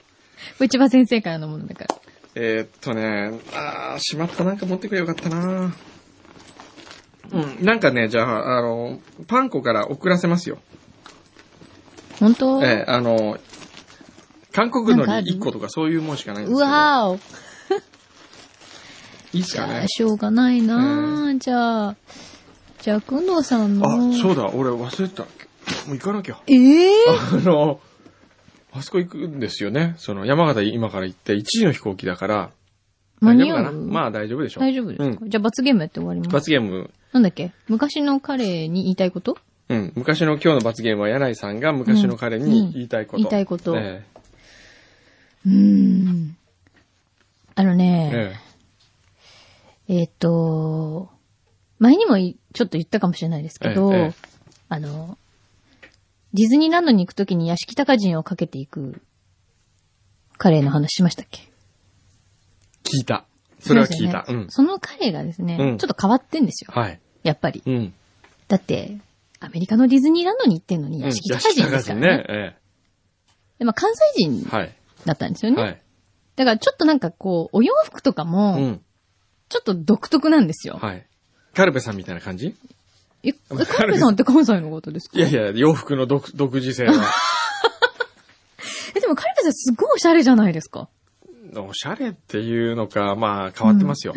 [0.58, 1.96] これ千葉先生からのものだから。
[2.36, 5.74] えーっとね、あー、しまったなんか持ってくれよかったな
[7.32, 10.60] うん、なんかね、じゃあ、あの、パン粉から送らせますよ。
[12.20, 12.64] 本当？
[12.64, 13.38] えーあの、
[14.54, 16.72] 韓国のり1個とかそういうもんしかないんでうすけど。
[16.72, 17.20] わーお。
[19.38, 19.86] いいっすかね。
[19.88, 21.38] しょうがないなぁ。
[21.38, 21.96] じゃあ、
[22.82, 24.10] じゃあ、くんどうさんの。
[24.12, 25.24] あ、そうだ、俺忘れてた。
[25.24, 25.30] も
[25.94, 26.40] う行かなきゃ。
[26.48, 26.92] ええ
[27.32, 27.80] あの、
[28.74, 29.94] あそこ行くんですよね。
[29.98, 32.50] その、山形今から行って1時の飛行機だから。
[33.22, 33.74] 間に合う？
[33.74, 34.62] まあ大丈夫でしょ。
[34.62, 36.30] 大丈夫ですか、じゃあ、罰ゲームやって終わります。
[36.34, 37.52] 罰ゲーム、なんだっけ？
[37.68, 39.38] 昔の彼に言いたいこと？
[39.70, 39.94] うん。
[39.96, 43.18] 昔の今日の罰ゲームは柳井さんが昔の彼に言いたいこと。
[43.18, 44.04] うん言いたいことえ
[45.46, 46.36] うーん。
[47.56, 48.40] あのえね、
[49.88, 51.10] ええっ、と、
[51.78, 54.14] 前にもいちょっと言ったかもしれないですけど、ええええ
[54.70, 55.18] あの、
[56.34, 59.02] ディズニーランドに行くときに屋敷高人をかけていく
[60.38, 61.42] カレーの話しましたっけ？
[62.84, 63.26] 聞いた。
[63.60, 64.20] それは聞いた。
[64.20, 64.24] うん。
[64.24, 66.72] したよねそのカレーがですね、うんちょっと変わってんですよ。
[66.74, 67.00] はい。
[67.24, 67.62] やっぱり。
[67.66, 67.94] うん。
[68.48, 68.98] だって、
[69.40, 72.08] アメリカのディズニーランドに行ってんのにうん屋敷高人ですからね。
[72.18, 72.26] ね。
[72.30, 72.56] え
[73.60, 74.44] でまあ、関西人。
[75.06, 75.62] だったんですよね。
[75.62, 75.82] はい。
[76.36, 78.82] だからちょっとなんかこう、お洋服とかうも、ん。
[79.50, 80.78] ちょっと独特なんですよ。
[80.82, 81.06] はい。
[81.56, 82.56] カルベさんみたいな感じ？
[83.24, 85.18] え、カルベさんって関西のことですか？
[85.18, 86.94] いやいや、洋服の独独自性は。
[88.96, 90.90] え、でもカルベさんすごいおしゃれじゃないですか。
[91.56, 94.14] おしゃれっていうのか、まあ変わってますよ。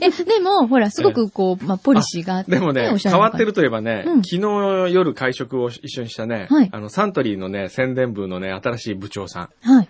[0.00, 9.88] え、でも、ほら、すごくこう、まあ、ポリシーがあって、でもね変わってるといえばね、うん昨日夜会食を一緒にしたね、はいあの、サントリーのね、宣伝部のね、新しい部長さん、はい。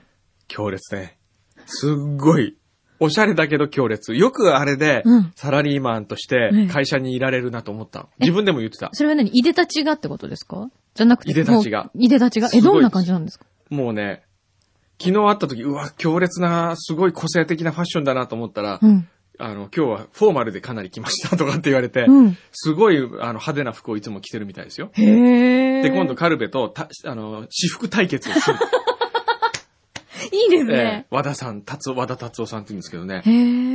[0.48, 1.18] 強烈ね。
[1.66, 2.56] すっごい、
[3.00, 4.14] おしゃれだけど強烈。
[4.14, 8.08] よくあれでうん、サラリーマンとしてええ会社にいられるなと思った。
[8.20, 8.90] 自分でも言ってた。
[8.92, 9.30] それは何？
[9.30, 10.68] いでたちがってことですか？
[10.94, 11.30] じゃなくて。
[11.30, 12.48] いでたちがいでたちが。
[12.54, 13.46] え、どんな感じなんですか？
[13.70, 14.22] もうね、
[15.00, 19.08] 昨日会った時、うわ、強烈な、すごい個性的なファッションだなと思ったら、うん。
[19.38, 22.36] あの、今日はフォーマルでかなり来ましたとかって言われて、うん。
[22.52, 24.90] すごい、あの、派手な服をいつも着てるみたいですよ。
[24.92, 25.02] へ
[25.80, 25.82] え。
[25.82, 28.56] で、今度カルベと、た、あの、私服対決をする。
[30.32, 31.06] いいですえねえ。
[31.10, 33.22] 和田さん、達夫、和田達夫さんって言うんですけどね。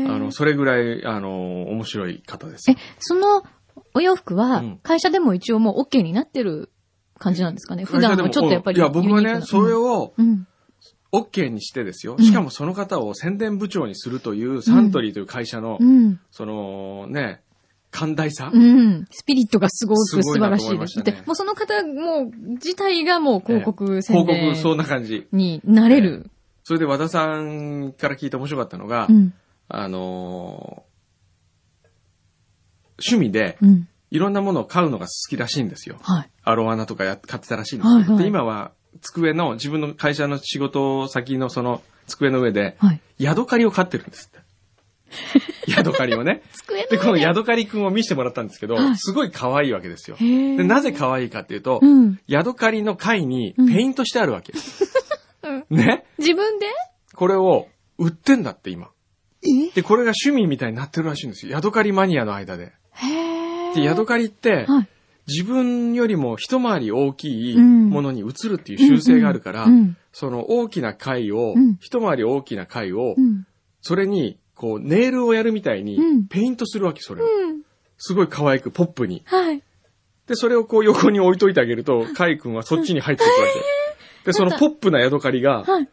[0.09, 3.43] あの、それぐらい、あの、面白い方ですえ。、その
[3.93, 6.71] お洋服はうん、会社でも一応もう OK になってる
[7.19, 7.83] 感じなんですかね？
[7.83, 8.77] 普段はちょっとやっぱり。
[8.77, 10.47] いや、僕はね、それを、うん。
[11.11, 12.15] OK にしてですよ。
[12.17, 16.19] うんしかもその方を宣伝部長にするという、サントリーという会社の、うん。
[16.31, 17.41] その、ね、
[17.91, 19.05] 寛大さ、うん。
[19.11, 20.65] スピリットがすごく素晴らしいです。
[20.65, 25.27] 思いましたねで、もうその方も、自体がもう広告宣広告、そん伝な感じ。
[25.31, 26.29] になれる。
[26.63, 29.33] それで和田さんから聞いて面白かったのが、うん。
[29.69, 30.87] あのー
[32.99, 33.87] 趣味でうん。
[34.09, 35.97] いろんなものを買うのが好きらしいんですよ。
[36.01, 36.29] はい。
[36.43, 37.93] アロワナとかや買ってたらしいんですよ。
[37.95, 43.01] はいはいで、今は机の、自分の会社の仕事先のその机の上で、はい。
[43.19, 44.47] ヤドカリを飼ってるんですって。
[45.71, 46.41] ヤドカリをね。
[46.89, 50.17] で、このヤドカリくんを見せてもらったんですけど、はいすごい可愛いわけですよ。
[50.19, 52.19] で、なぜ可愛いかっていうと、うん。
[52.27, 54.53] ヤドカリの貝にうんペイントしてあるわけ。
[55.43, 56.05] うんね？
[56.17, 56.67] 自分で？
[57.15, 58.89] これを売ってんだって今。
[59.43, 59.71] え？
[59.73, 61.53] で、これが趣味みたいになってるらしいんですよ。
[61.53, 62.73] ヤドカリマニアの間で。
[62.91, 64.87] へで、ヤドかカリって、はい。
[65.27, 69.97] 自分よりも一回り大きいうんものに移るっていう習性があるから、うん。
[70.13, 73.45] その大きな貝を、うん一回り大きな貝を、うん。
[73.81, 77.25] それに、こう、ネイルをやるみたいにうん、ペイントするわけ、それを。
[77.25, 77.61] うん。
[77.97, 79.21] すごい可愛く、ポップに。
[79.25, 79.61] はい。
[80.27, 83.35] で、それをこう横に置いといてあげると、カイ君はそっちに入っていくわ
[84.23, 84.25] け。
[84.25, 85.89] で、そのポップなヤドカリが、はい。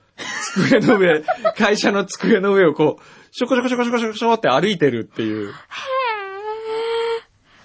[0.55, 1.23] 机の上、
[1.57, 5.53] 会社の机の上をこう、しょこしょこしょこしょこしょこしょって歩いてるっていう。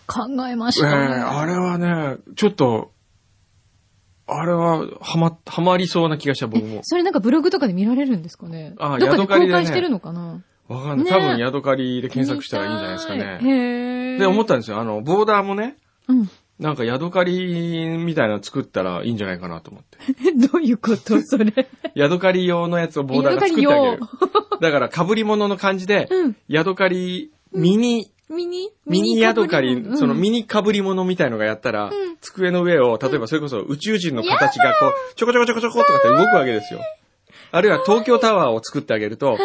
[0.10, 1.06] 考えましええたね。
[1.16, 2.92] あれはね、ちょっと、
[4.28, 6.82] あれは、はま、はまりそうな気がした、僕も。
[6.84, 8.76] それなんかブログとかで見られるんですかね？
[8.80, 10.44] あどっかでヤドカリでね公開してるのかな？
[10.68, 11.06] わかんない。
[11.06, 13.26] ね多分、ヤドカリで検索したらいいんじゃないですか見ね。
[13.42, 14.80] へーで、思ったんですよ。
[14.80, 16.30] あの、ボーダーもね、うん。
[16.60, 19.98] なんかヤドカリみたいなの作ったらいいんじゃないかなと思って。
[20.52, 21.20] どういうこと？
[21.24, 21.54] それ。
[21.96, 24.00] ヤドカリ用のやつをボーダーが作ってあげる。
[24.60, 26.36] だから、被り物の感じで、うん。
[26.50, 28.70] ヤドカリ、ミニ、ミニ？
[28.86, 36.80] ミニヤドカリ、うんそのミニ被り物みたいのがやったら、ん机の上を、例えばそれこそ宇宙人の形がこう、ちょこちょこちょこちょことかって動くわけですよ。
[37.52, 39.38] あるいは東京タワーを作ってあげると、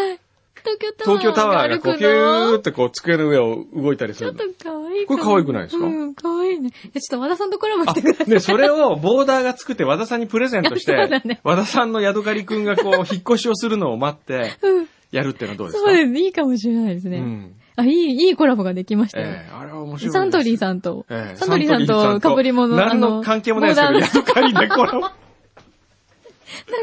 [1.03, 1.69] 東京タワー。
[1.69, 4.53] がこう、ピューってこう、机の上を動いたりするちょっ。
[4.55, 5.87] と可愛いこれ可愛くないですか？
[5.87, 6.71] うん、可愛いね。
[6.95, 8.27] えちょっと和田さんとコラボあしてください。
[8.27, 14.89] で、それをボーダーが作って和田さんにプレゼントして、ね和田さんのヤドカリくんがこう、引っ越しをするのを待って、うん。
[15.11, 15.91] やるってのはどうですか？
[15.91, 16.13] そうです。
[16.23, 17.19] いいかもしれないですね。
[17.19, 17.55] うん。
[17.77, 19.27] あ、いい、いいコラボができましたよ。
[19.27, 20.13] ええあれは面白い。
[20.13, 25.11] サントリーさんと、ええサントリーさんと被り物何の関係もないですけど、ヤドカリでこの、 なん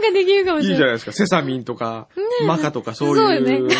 [0.01, 0.77] かできるかもいいしれない。
[0.77, 1.11] じゃないですか。
[1.13, 2.07] セサミンとか、
[2.45, 3.75] マカとかそうそうよいうねね。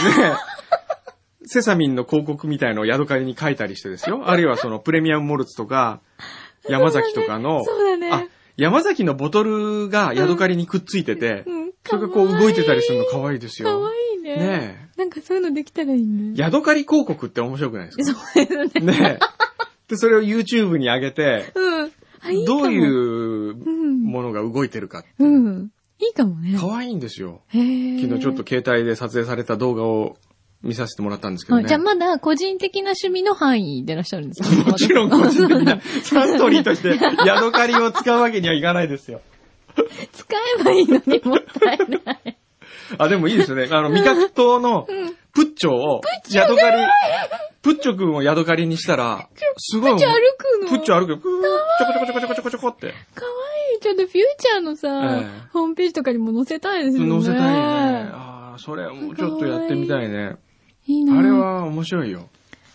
[1.46, 4.24] セサミンの広告みたいのをヤドカリに書いたりしてですよ。
[4.30, 6.00] あるいはそのプレミアムモルツとか、
[6.70, 8.10] 山崎とかの、そうだね。
[8.12, 8.24] あ、
[8.56, 13.82] 山崎のボトルがヤドカリにくっついてて、うん、それがこう動いてたりするの可愛いですかよ。
[13.82, 14.36] わいいね。
[14.38, 16.34] ねなんかそういうのできたらいいね。
[16.36, 18.20] ヤドカリ広告って面白くないですか？
[18.34, 19.00] そうですね。
[19.00, 19.20] ね
[19.88, 21.92] で、それを YouTube に上げて、うん。
[22.24, 22.46] あ、いい。
[22.46, 22.90] どういう
[23.50, 24.04] うん。
[24.04, 25.04] ものが動いてるか。
[25.20, 25.70] うん。
[26.00, 26.58] いいかもね。
[26.60, 27.42] 可愛いんですよ。
[27.50, 30.18] へー昨日ちょっと携帯で撮影された動画を
[30.64, 31.64] 見させてもらったんですけどね。
[31.64, 34.50] はいじゃあまだ個人的な趣味の範囲でいらっしゃるんですか？
[34.72, 39.22] もちろん個人的な サントリーとしてヤドカリを使うわけにはいかないですよ。
[40.14, 42.38] 使えばいいのにもったいない。
[42.98, 43.68] あ、でもいいですよね。
[43.72, 44.86] あの、味覚糖の
[45.34, 46.86] プッチョをヤドカリ、
[47.62, 49.98] プッチョくんをヤドカリにしたら、すごい。
[49.98, 50.78] じゃあ歩くの？
[50.78, 51.18] プッチョ歩くよ。
[51.18, 52.88] プーちょこちょこちょこちょこちょこちょこって。
[52.88, 53.32] かわ
[53.74, 53.80] いい。
[53.82, 57.10] ちょっとフューチャーのさ、ええホームページとかにも載せたいですよね。
[57.10, 57.42] 乗せたいね。
[58.14, 60.36] ああ、それもうちょっとやってみたいね。
[60.88, 61.32] いいなあれ。
[61.32, 62.28] は面白いよ。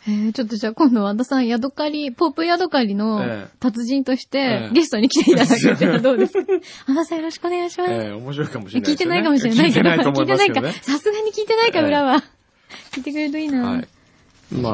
[0.08, 6.40] えー、ちょっとじゃあ今度和田さん、ヤドカリ、ポップヤドカリのええ達人としてええゲストに来ていただけたらどうですか？
[6.88, 7.90] 和田さんよろしくお願いします。
[7.92, 9.04] ええ面白いかもしれない聞いて。
[9.06, 10.62] ないかもしれない聞いてないと思いいてないか。。
[10.82, 12.22] さすがに聞いてないか、ええ裏は。
[12.92, 13.62] 聞いてくれるといいな。
[13.68, 13.88] はい。
[14.52, 14.72] まあ。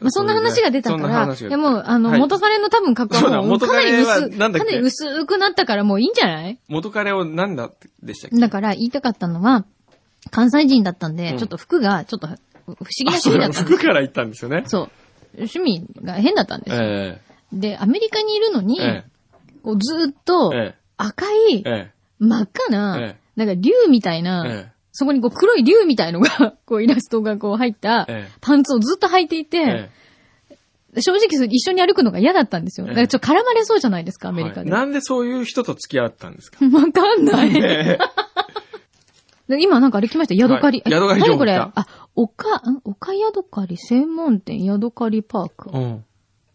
[0.00, 6.58] まあ、そんな話が出たから、話がいやもう、あの、はい元彼の多分格好はもう元かなり薄、かなり薄くなったからもういいんじゃない？
[6.68, 7.70] 元彼を何だ
[8.02, 8.38] でしたっけ？
[8.40, 9.66] だから言いたかったのは、
[10.30, 12.28] 関西人だったんで、うんちょっと服が、ちょっと
[12.66, 14.64] 不思議なあ、趣味だったんです服から行ったんですよね。
[14.66, 14.90] そう。
[15.36, 16.82] 趣味が変だったんですよ。
[16.82, 17.20] え
[17.52, 19.04] で、アメリカにいるのに、ええ。
[19.62, 20.74] こうずーっとえ、え。
[20.96, 21.90] 赤いえ、え。
[22.18, 24.72] 真っ赤な、えなんか竜みたいな、え、え。
[24.92, 28.32] そこにこう黒い竜みたいのが、 こうイラストがこう入ったええ。
[28.40, 29.90] パンツをずっと履いていて、え、
[30.96, 31.00] え。
[31.02, 32.86] 正直一緒に歩くのが嫌だったんですよ。
[32.86, 32.92] ええ。
[32.92, 34.70] だからちょっと絡まれそうじゃないですか、アえメリカで。
[34.70, 36.64] はいなんでそういう人と付き合ったんですか？
[36.64, 37.98] わかんない。
[39.60, 40.80] 今なんかあれ来ました、ヤドカリ。
[40.84, 40.92] はい。
[40.92, 41.52] ヤドカリ何これ？
[41.54, 41.72] 来
[42.14, 45.70] たあ、岡、ん岡ヤドカリ専門店ヤドカリパーク。
[45.72, 46.04] うん。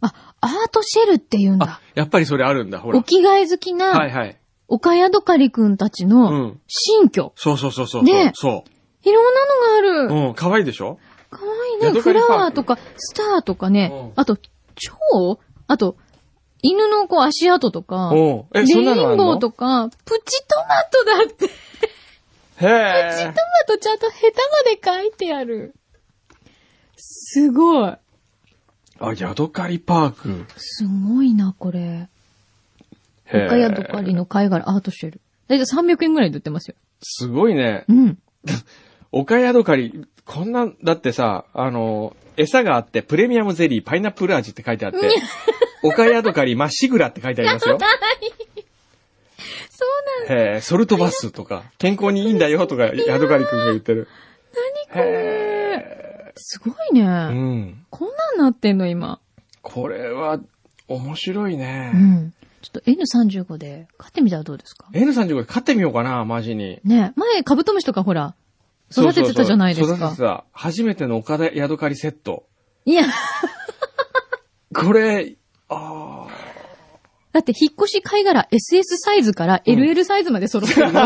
[0.01, 3.03] あ、アートシェルって言うんあだ。、やっぱりそれあるんだ、ほらお。
[3.03, 4.37] 着替え好きはないはい。
[4.67, 6.61] 岡ヤドカリくんたちうのん。
[6.67, 7.33] 新居。
[7.35, 8.03] そうそうそうそう。
[8.03, 8.63] ねそ
[9.03, 10.21] いろんなのがあう。
[10.21, 10.27] る。
[10.27, 10.99] うん、可愛いでしょ？
[11.31, 11.87] かわいいね。
[11.87, 14.13] ヤドカリパークフラワーとか、スターとかねうん。
[14.15, 15.39] あと、蝶？
[15.67, 15.97] あと、
[16.61, 18.11] 犬のこう足跡とか。
[18.13, 21.49] おうえ、レイそんなのあンボーとか、プチトマトだって。
[22.59, 23.23] プチへえ。
[23.23, 23.33] トマ
[23.67, 24.41] トちゃんとヘタ
[24.85, 25.73] まで書いてある。
[26.97, 27.93] すごい。
[29.01, 30.45] あ、ヤドカリパーク。
[30.57, 31.79] すごいな、これ。
[31.79, 32.09] へ
[33.31, 33.45] え。
[33.47, 35.21] 岡ヤドカリの貝殻アートシェル。
[35.47, 36.75] だいたい300円ぐらいで売ってますよ。
[37.01, 37.85] すごいね。
[37.87, 38.17] うん。
[39.11, 44.99] 岡ヤドカリ、こんな、だってさ、あの、餌があって、プレミアムゼリー、パイナップル味って書いてあって、
[45.81, 47.79] 岡ヤドカリ、まっしぐらって書いてありますよ。
[50.29, 54.07] なんへえ、ソルトバスとか、健康にいいんだよとか、ヤドカリくんが言ってる。
[54.91, 55.73] 何これ？
[56.27, 57.01] へすごいね。
[57.01, 57.03] え。
[57.03, 57.85] うん。
[57.89, 59.19] こんなんなってんの、今。
[59.61, 60.39] これは、
[60.87, 61.97] 面白いねう。
[61.97, 62.33] ん。
[62.61, 66.79] ちょっと N35 で買ってみたらどうですか？N35 で買ってみようかな、マジに。
[66.83, 68.35] ね前、カブトムシとかほら、
[68.91, 70.27] 育ててたじゃないですかそうそうそう育てて。
[70.27, 70.45] た。
[70.51, 72.45] 初めての岡田ヤドカリセット。
[72.85, 73.03] いや、
[74.73, 75.35] これ、
[75.69, 76.27] あ
[77.39, 80.91] だって引っ越し貝殻 SS サイズから LL サイズまで揃ってるよ。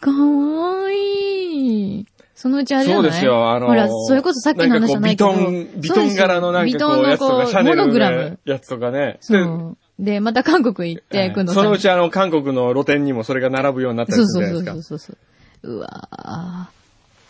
[0.00, 2.06] かわいい。
[2.34, 3.04] そのうちあれじゃない？
[3.04, 5.30] そうですよあのーほら、それこそさっきの話じゃないけど。
[5.32, 8.36] ビトン、ビトン柄のなんかこう、やつとか、シャネモノルグラムの。
[8.52, 9.18] やつとかね。
[9.20, 9.76] そう。
[10.00, 11.62] で、また韓国行って、くんどさん。
[11.62, 14.88] そのうちあの、韓国の露店にもそれが並ぶようになったりそうそうするじゃないですか。
[14.88, 15.16] そうそう
[15.62, 15.76] そう。
[15.76, 16.66] うわー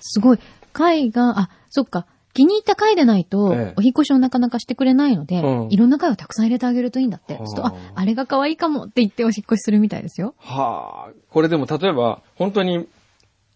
[0.01, 0.38] すごい。
[0.72, 2.07] 貝が、あ、そっか。
[2.37, 7.35] 気に入った貝でないと、ええお引っ越しをなかなかしてくれないので、うんいろんな貝をたくさん入れてあげるといいんだって。
[7.35, 10.35] はあそうすると、あ、あれが可愛いかもって言ってお引っ越しするみたいですよ。
[10.38, 12.87] はあ、これでも例えば、本当に、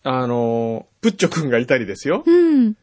[0.03, 2.23] あの、プッチョくんがいたりですよ。
[2.25, 2.75] うん。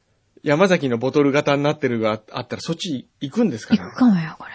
[0.44, 4.46] 山崎のボトル型になってるがあったらそっち行くんですかね行くかもよ、こ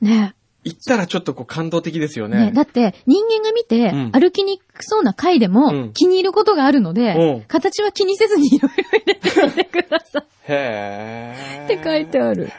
[0.00, 0.08] れ。
[0.08, 2.52] ね行ったらちょっとこう感動的ですよねね。
[2.52, 10.31] だって、人間が見て、うん歩きにくそうな貝でうもん気に入ることがあるのん形は気にせずにいろいろ入れてみてください。
[10.54, 11.64] へえ。
[11.64, 12.52] って書いてあるへ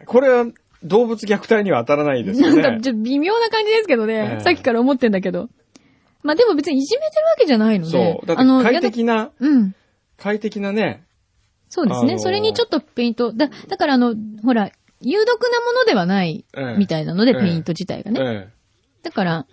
[0.00, 0.04] え。
[0.06, 0.46] これは
[0.82, 2.62] 動物虐待には当たらないですよね。
[2.62, 4.34] なんか、ちょっと微妙な感じですけどね。
[4.34, 5.48] ええさっきから思ってんだけど。
[6.22, 7.90] まあでも別にいじめてるわけじゃないので。
[7.90, 8.26] そう。
[8.26, 9.74] だってあの快適な、うん。
[10.16, 11.04] 快適なね。
[11.68, 12.12] そうですね。
[12.12, 13.32] あのーそれにちょっとペイント。
[13.32, 18.20] だ、だからあの、ほら、有毒なものではないええみたいなので、ええペイント自体がね。
[18.20, 18.48] え
[19.02, 19.46] だから、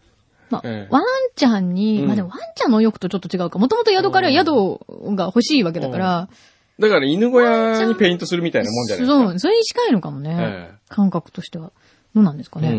[0.50, 1.04] まあ、ええワン
[1.36, 3.60] ちゃんに、うんまあでもワンちゃんの欲とちょっと違うか。
[3.60, 4.80] もともと宿から宿
[5.16, 6.36] が欲しいわけだから、え。
[6.82, 9.28] だから犬小屋にペイントするみたいなもんじゃないですか。
[9.30, 10.36] そう、それに近いのかもね。
[10.40, 11.72] え感覚としては。
[12.14, 12.68] どうなんですかえ。
[12.68, 12.76] うね。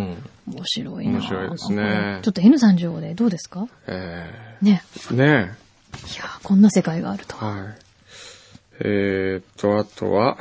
[0.48, 0.54] ん。
[0.54, 3.66] 面白いな面白いですねちょっと N35 でどうですか？
[3.86, 4.28] え
[4.60, 4.82] ね。
[5.10, 5.14] え。
[5.14, 5.28] ねい
[6.18, 7.44] やーこんな世界があるとえ。。
[7.44, 7.74] はい。
[8.84, 10.36] えーっと、あとは、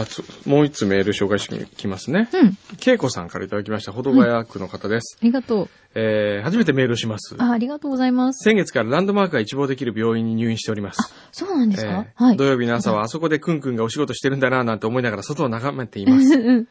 [0.00, 2.28] あつ、もう一つメール紹介してきますね。
[2.32, 2.58] うん。
[2.78, 3.92] けいこさんからいただきました。
[3.92, 5.18] 保土ヶ谷区の方です。
[5.20, 5.68] ありがとう。
[5.94, 7.34] えー、初めてメールします。
[7.38, 8.44] あ、ありがとうございます。
[8.44, 11.14] 先月からランドマークが一望できる病院に入院しております。
[11.32, 12.36] そうなんですか、えーはい。
[12.36, 16.34] 土曜日の朝はあそこでくんくんがお仕事してるんだなぁなんて思いながら外を眺めています。
[16.34, 16.68] うん。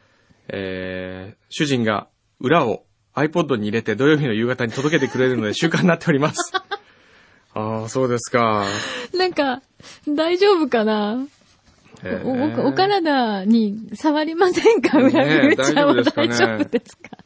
[0.50, 2.08] えー、主人が
[2.40, 2.84] 裏を
[3.16, 6.52] iPod に入れて土曜日の夕方に届けてくれるので習慣になっております。
[7.56, 8.66] ああ、そうですか。
[9.14, 9.62] なんか、
[10.08, 11.35] 大丈夫かな、えー
[12.24, 14.98] おおお体に触りませんか？
[15.00, 17.18] ね裏え口ちゃんは大丈夫ですか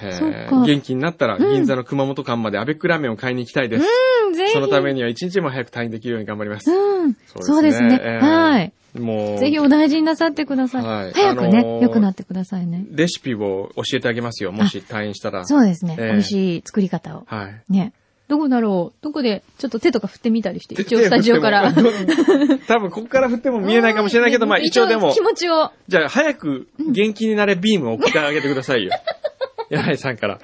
[0.00, 3.84] そっか元気になったら銀座の熊本館までアベックラーメンを買いに行きたいです。
[4.26, 4.52] うん、ぜひ。
[4.52, 6.70] そのためには一日も早く退院できるように頑張ります。
[6.70, 7.16] うん。
[7.40, 7.98] そうですね。
[8.00, 8.72] えーはい。
[8.94, 10.82] もう、ぜひお大事になさってください。
[10.84, 12.86] はい早くね、あのー良くなってくださいね。
[12.90, 14.52] レシピを教えてあげますよ。
[14.52, 15.44] もし退院したら。
[15.44, 15.96] そうですね。
[15.98, 17.24] ええ美味しい作り方を。
[17.26, 17.62] はい。
[17.68, 17.92] ね。
[18.28, 19.02] どこだろう？
[19.02, 21.72] どこで、ちょっと手とか振ってみたりして、一応スタジオから。
[22.68, 25.72] 多分ここから振っても見えないかもしれないけど、まあ一応でも気、持ちを。
[25.88, 28.90] じゃあ早く元気になれビームを送ってあげてくださいよ。
[29.70, 30.34] 柳井さんから。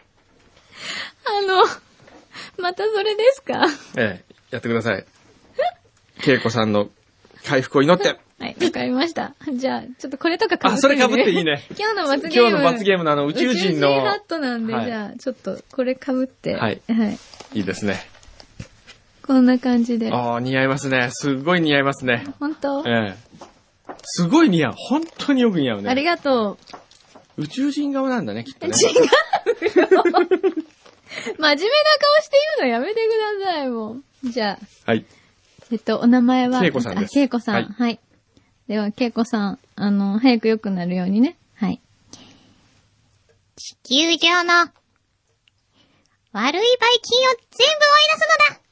[1.27, 1.64] あの、
[2.59, 3.66] またそれですか？
[3.97, 5.05] ええ、やってください。
[6.27, 6.88] 恵子さんの
[7.44, 8.17] 回復を祈って。
[8.45, 9.35] はい、わかりました。
[9.55, 11.65] じゃあ、ちょっとこれとか被ってあそれ被っていいね。
[11.79, 12.49] 今日の罰ゲーム。
[12.51, 16.55] 今日の罰ゲームのあの宇宙人の宇宙ハットなんで、はいじゃあ、ちょっとこれ被って。
[16.55, 17.19] はいはい。
[17.55, 18.07] いいですね。
[19.27, 20.11] こんな感じで。
[20.13, 21.09] ああ、似合いますね。
[21.11, 22.27] すっごい似合いますね。
[22.38, 23.35] 本当、ええ。
[24.03, 24.73] すごい似合う。
[24.77, 26.05] 本当によく似合うありね。
[26.05, 26.59] がと
[27.38, 28.71] 宇宙人顔なんだね、きっとう。
[28.71, 28.77] ね。
[28.77, 29.09] 違うよ。
[31.25, 31.57] 真面目な顔し
[32.29, 33.01] て言うのやめて
[33.40, 34.31] ください、もう。
[34.31, 35.07] じゃあ、はい。
[35.73, 36.65] えっと、お名前は？
[36.65, 37.55] 恵子さんですあ恵子さん。
[37.55, 38.01] はいはい。
[38.69, 41.37] では、けいこさん、あの、早く良くなるようにね。
[41.54, 41.83] はい。
[43.56, 44.52] 地球上の
[46.33, 48.65] 悪いばい菌を全部追い出すのだ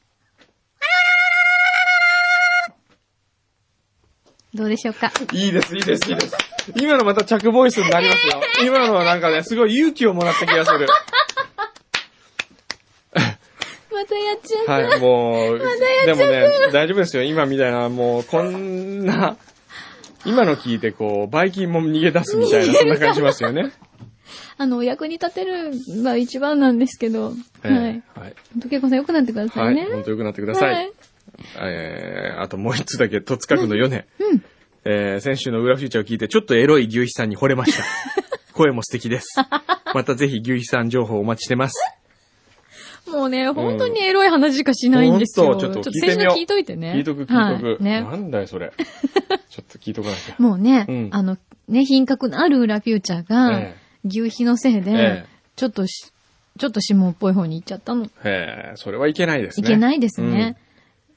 [4.55, 6.37] どうでしょうかいいです、いいです、いいです。
[6.77, 8.43] 今のまた着ボイスになりますよ。
[8.67, 10.87] 今のはなんかね、すごい勇気をもらった気がする。
[13.15, 14.73] またやっちゃった。
[14.73, 15.65] はい、もう、ま、
[16.07, 17.23] でもね、大丈夫ですよ。
[17.23, 19.37] 今みたいな、もう、こんな、
[20.25, 23.73] 今の聞いて、こう、バイキンも逃げ出すみたいな、そんな感じしますよね。
[24.57, 27.33] あの、お役に立てるのが一番なんですけど。
[27.65, 28.03] えはい。
[28.17, 28.35] えはい。
[28.55, 29.87] ほんと、けいこさん良くなってくださはいいね。。
[29.87, 30.75] 本当良くなってください。
[30.75, 30.93] はい
[31.61, 34.07] えー、あともう一つだけ、戸塚区のヨネ。
[34.85, 37.85] えー、先週の裏フューチャーを聞いて、ちょっとエロい牛肥さんに惚れました。
[38.53, 39.37] 声も素敵です。
[39.95, 41.75] またぜひ牛肥さん情報お待ちしてます。
[43.09, 45.47] もうね、本当にエロい話しかしないんですよ。
[45.47, 46.95] ほんとちょっと先週の聞いといてね。
[46.97, 47.67] 聞いとく、聞いとく。
[47.67, 48.03] はいね。
[48.03, 48.73] なんだよ、それ。
[49.53, 50.35] ちょっと聞いとかなきゃ。
[50.39, 51.37] もうね、うんあの、
[51.69, 55.27] ね、品格のある裏フューチャーが、え牛皮のせいで、ええ
[55.57, 56.11] ちょっとし、
[56.59, 58.07] ちょっと下っぽい方に行っちゃったの。
[58.25, 59.67] ええそれはいけないですね。
[59.69, 60.57] いけないですね。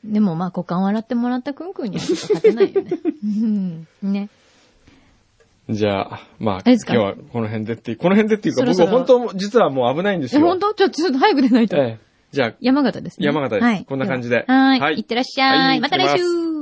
[0.03, 2.91] でもまあ、股間笑ってもらったくんくんにはちょっと勝てないよね。
[3.23, 3.87] うん。
[4.03, 4.29] ね。
[5.69, 5.75] うん。
[5.75, 6.93] じゃあ、まあ、れですか？
[6.93, 10.45] 今日はこの辺でっていう、この辺でっていうか、そろそろ僕本当、実はもう危ないんですえ、よ。
[10.45, 10.73] 本当？
[10.73, 11.77] ちょちょっと早く出ないと。
[11.77, 13.25] ええじゃあ、山形ですね。
[13.25, 13.85] 山形ですはい。
[13.85, 14.79] こんな感じではい。
[14.81, 15.57] はいいってらっしゃい。
[15.57, 16.54] はいまた来週